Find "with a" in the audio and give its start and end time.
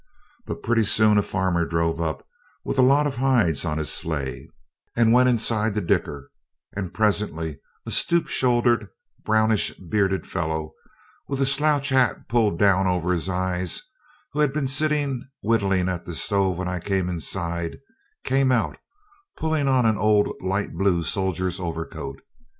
2.63-2.81, 11.27-11.45